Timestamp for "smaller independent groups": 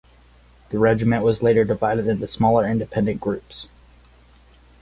2.27-3.67